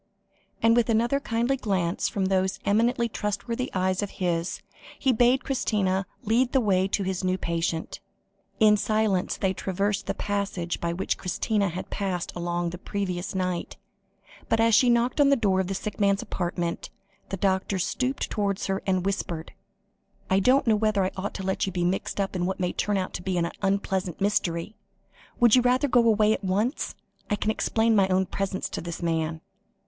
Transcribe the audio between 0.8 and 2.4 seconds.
another kindly glance from